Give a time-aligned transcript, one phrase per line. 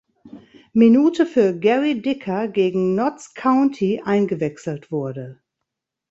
[0.73, 5.39] Minute für Gary Dicker gegen Notts County eingewechselt wurde.